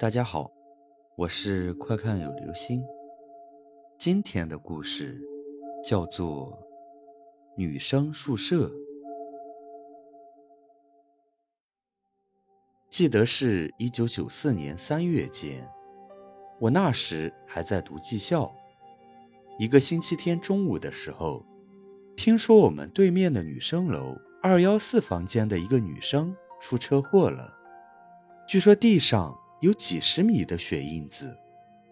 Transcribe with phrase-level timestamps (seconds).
[0.00, 0.48] 大家好，
[1.16, 2.80] 我是快看有流星。
[3.98, 5.20] 今天的故事
[5.84, 6.52] 叫做
[7.56, 8.68] 《女生宿舍》。
[12.88, 15.68] 记得是一九九四年三月间，
[16.60, 18.54] 我那时还在读技校。
[19.58, 21.44] 一个星期天中午的时候，
[22.14, 27.52] 听说我们对面的女生楼二幺四房间的一个女生出车祸了，
[28.46, 29.36] 据说地上。
[29.60, 31.36] 有几十米的血印子，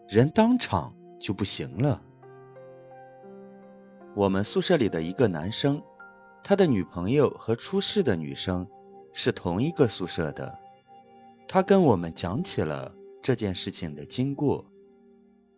[0.09, 2.01] 人当场就不行了。
[4.15, 5.83] 我们宿舍里的一个男生，
[6.45, 8.67] 他的女朋友和出事的女生
[9.13, 10.59] 是同一个宿舍的。
[11.49, 14.65] 他跟我们讲起了这件事情的经过，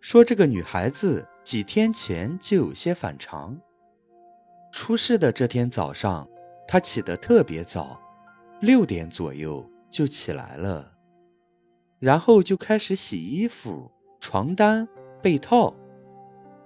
[0.01, 3.59] 说这个女孩子几天前就有些反常。
[4.73, 6.29] 出事的这天早上，
[6.67, 8.01] 她起得特别早，
[8.61, 10.93] 六点左右就起来了。
[11.99, 14.89] 然后就开始洗衣服、床单、
[15.23, 15.75] 被套。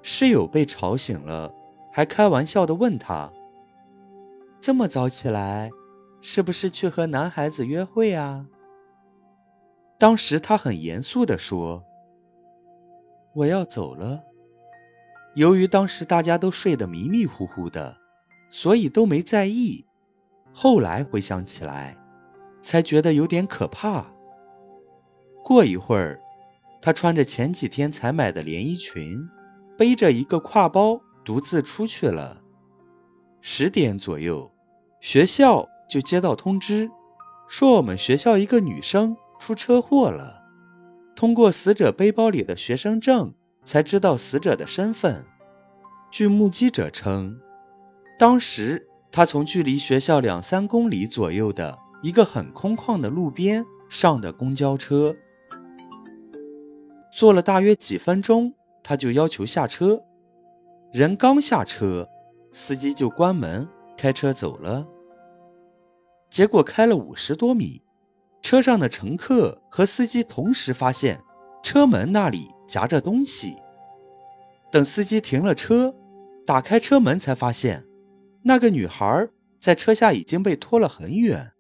[0.03, 1.55] 室友被吵醒了，
[1.93, 3.33] 还开玩笑的问他
[4.61, 5.71] ：“这么早起来，
[6.21, 8.47] 是不是去和男孩子约会啊？”
[9.99, 11.85] 当时他很严肃的说
[13.35, 14.25] ：“我要走了。”
[15.35, 17.97] 由于当时大家都睡得迷迷糊糊的，
[18.51, 19.87] 所以都没在意。
[20.53, 21.97] 后来回想起来，
[22.61, 24.12] 才觉得有点可怕。
[25.43, 26.21] 过一会儿，
[26.81, 29.29] 她穿着前几天才买的连衣裙，
[29.77, 32.41] 背着一个挎包，独自出去了。
[33.41, 34.51] 十点左右，
[35.01, 36.91] 学校就接到通知，
[37.49, 40.41] 说我们学校一个女生出车祸了。
[41.17, 45.25] 通过死者背包里的学生证，才知道死者的身份。
[46.11, 47.39] 据目击者称，
[48.19, 55.17] 当时她从距离学校两三公里左右的一个很空旷的路边上的公交车。
[57.13, 60.03] 坐了大约几分钟，他就要求下车。
[60.93, 62.09] 人刚下车，
[62.51, 64.87] 司机就关门开车走了。
[66.31, 67.83] 结果开了五十多米，
[68.41, 71.21] 车上的乘客和司机同时发现
[71.63, 73.57] 车门那里夹着东西。
[74.71, 75.95] 等司机停了车，
[76.47, 77.85] 打开车门才发现，
[78.43, 79.29] 那个女孩
[79.61, 81.53] 在车下已经被拖了很远，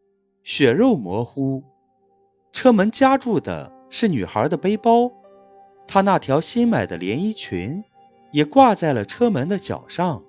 [0.43, 1.62] 血肉模糊。
[2.53, 5.12] 车门夹住的是女孩的背包。
[5.87, 7.84] 她那条新买的连衣裙
[8.32, 10.22] 也挂在了车门的角上。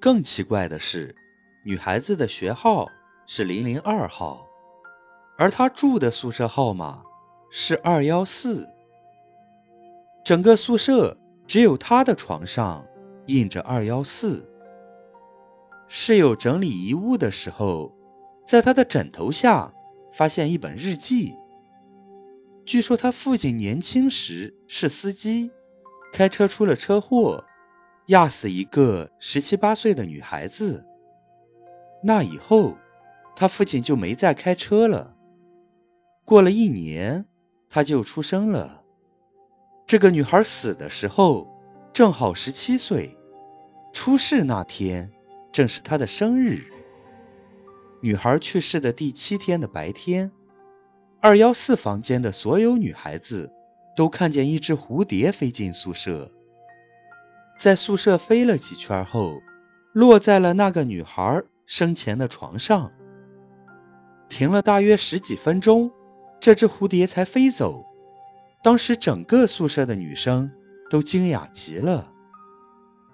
[0.00, 1.14] 更奇怪的是，
[1.64, 2.88] 女孩子的学号
[3.26, 4.46] 是零零二号，
[5.36, 7.02] 而她住的宿舍号码
[7.50, 8.68] 是二幺四。
[10.24, 11.16] 整个宿舍
[11.46, 12.84] 只有她的床上
[13.26, 14.44] 印着二幺四。
[15.88, 17.92] 室友整理遗物的时候，
[18.46, 19.72] 在她的枕头下
[20.12, 21.34] 发现一本日记。
[22.68, 25.50] 据说他父亲年轻时是司机，
[26.12, 27.42] 开车出了车祸，
[28.08, 30.84] 压死一个十七八岁的女孩子。
[32.04, 32.76] 那以后，
[33.34, 35.16] 他父亲就没再开车了。
[36.26, 37.24] 过了一年，
[37.70, 38.82] 他就出生了。
[39.86, 41.48] 这个女孩死的时候
[41.94, 43.16] 正好十七岁，
[43.94, 45.10] 出事那天
[45.50, 46.60] 正是她的生日。
[48.02, 50.30] 女孩去世的第七天的白天。
[51.20, 53.52] 二幺四房间的所有女孩子
[53.96, 56.30] 都看见一只蝴蝶飞进宿舍，
[57.58, 59.42] 在宿舍飞了几圈后，
[59.92, 62.92] 落在了那个女孩生前的床上。
[64.28, 65.90] 停了大约十几分钟，
[66.38, 67.84] 这只蝴蝶才飞走。
[68.62, 70.48] 当时整个宿舍的女生
[70.88, 72.12] 都惊讶极了。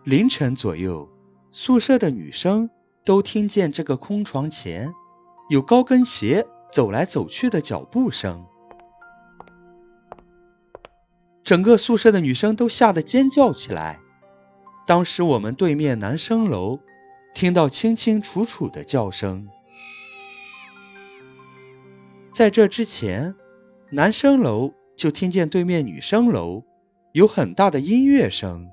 [0.05, 1.09] 凌晨左右，
[1.51, 2.69] 宿舍的女生
[3.03, 4.93] 都听见这个空床前
[5.49, 6.47] 有高跟鞋。
[6.75, 8.45] 走来走去的脚步声，
[11.45, 14.01] 整个宿舍的女生都吓得尖叫起来。
[14.85, 16.81] 当时我们对面男生楼
[17.33, 19.49] 听到清清楚楚的叫声。
[22.33, 23.37] 在这之前，
[23.93, 26.65] 男生楼就听见对面女生楼
[27.13, 28.69] 有很大的音乐声，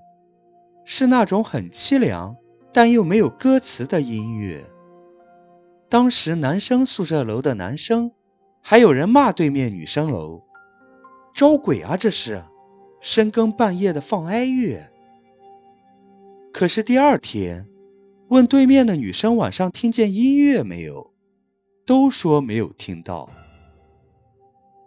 [0.85, 2.35] 是那种很凄凉
[2.73, 4.65] 但又没有歌词的音乐。
[5.91, 8.13] 当时男生宿舍楼的男生，
[8.61, 10.41] 还有人骂对面女生楼，
[11.33, 11.97] 招鬼啊！
[11.97, 12.45] 这是
[13.01, 14.89] 深更半夜的放哀乐。
[16.53, 17.67] 可是第二天，
[18.29, 21.11] 问对面的女生晚上听见音乐没有，
[21.85, 23.29] 都说没有听到。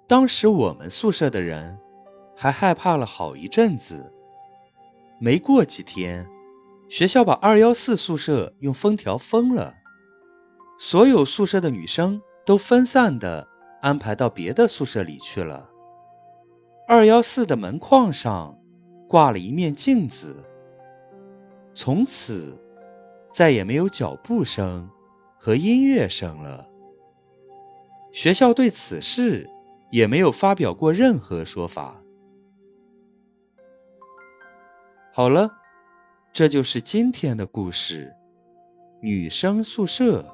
[0.07, 1.77] 当时我们宿舍的人
[2.35, 4.11] 还害怕了好一阵子。
[5.21, 6.27] 没过几天，
[6.89, 9.75] 学校把二幺四宿舍用封条封了。
[10.79, 13.47] 所有宿舍的女生都分散的
[13.81, 15.71] 安排到别的宿舍里去了。
[16.87, 18.59] 二幺四的门框上
[19.09, 20.45] 挂了一面镜子。
[21.73, 22.59] 从此，
[23.33, 24.89] 再也没有脚步声
[25.39, 26.69] 和音乐声了。
[28.13, 29.49] 学校对此事
[29.91, 32.01] 也没有发表过任何说法。
[35.13, 35.51] 好了，
[36.33, 38.15] 这就是今天的故事——
[39.01, 40.34] 女生宿舍。